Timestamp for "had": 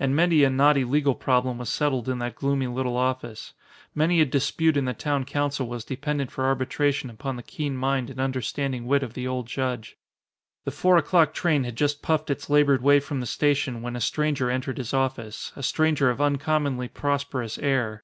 11.62-11.76